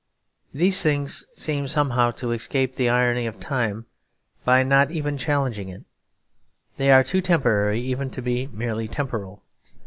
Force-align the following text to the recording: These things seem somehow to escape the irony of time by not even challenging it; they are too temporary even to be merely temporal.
These 0.51 0.81
things 0.81 1.27
seem 1.35 1.67
somehow 1.67 2.09
to 2.17 2.31
escape 2.31 2.73
the 2.73 2.89
irony 2.89 3.27
of 3.27 3.39
time 3.39 3.85
by 4.43 4.63
not 4.63 4.89
even 4.89 5.15
challenging 5.15 5.69
it; 5.69 5.83
they 6.77 6.89
are 6.89 7.03
too 7.03 7.21
temporary 7.21 7.81
even 7.81 8.09
to 8.09 8.21
be 8.23 8.47
merely 8.47 8.87
temporal. 8.87 9.43